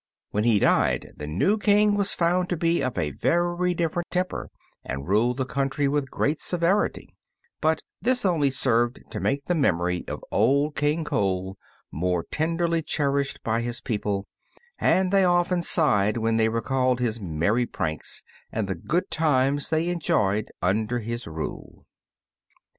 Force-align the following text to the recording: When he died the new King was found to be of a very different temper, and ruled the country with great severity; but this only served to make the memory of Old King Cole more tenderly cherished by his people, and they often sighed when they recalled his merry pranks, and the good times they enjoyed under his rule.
When 0.31 0.45
he 0.45 0.57
died 0.57 1.13
the 1.17 1.27
new 1.27 1.59
King 1.59 1.93
was 1.93 2.15
found 2.15 2.49
to 2.49 2.57
be 2.57 2.81
of 2.81 2.97
a 2.97 3.11
very 3.11 3.75
different 3.75 4.09
temper, 4.09 4.49
and 4.83 5.07
ruled 5.07 5.37
the 5.37 5.45
country 5.45 5.87
with 5.87 6.09
great 6.09 6.39
severity; 6.41 7.15
but 7.61 7.83
this 8.01 8.25
only 8.25 8.49
served 8.49 8.99
to 9.11 9.19
make 9.19 9.45
the 9.45 9.53
memory 9.53 10.03
of 10.07 10.25
Old 10.31 10.75
King 10.75 11.03
Cole 11.03 11.55
more 11.91 12.23
tenderly 12.31 12.81
cherished 12.81 13.43
by 13.43 13.61
his 13.61 13.79
people, 13.79 14.25
and 14.79 15.11
they 15.13 15.23
often 15.23 15.61
sighed 15.61 16.17
when 16.17 16.37
they 16.37 16.49
recalled 16.49 16.99
his 16.99 17.21
merry 17.21 17.67
pranks, 17.67 18.23
and 18.51 18.67
the 18.67 18.73
good 18.73 19.11
times 19.11 19.69
they 19.69 19.87
enjoyed 19.89 20.49
under 20.63 20.97
his 20.97 21.27
rule. 21.27 21.85